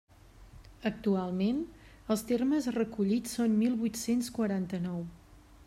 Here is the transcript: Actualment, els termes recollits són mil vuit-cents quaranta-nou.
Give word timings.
Actualment, 0.89 1.59
els 2.15 2.25
termes 2.31 2.69
recollits 2.77 3.37
són 3.41 3.53
mil 3.61 3.77
vuit-cents 3.83 4.33
quaranta-nou. 4.39 5.05